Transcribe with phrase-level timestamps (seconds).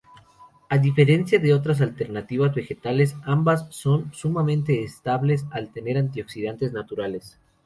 [0.67, 7.37] A diferencia de otras alternativas vegetales, ambas son sumamente estables, al tener antioxidantes naturales.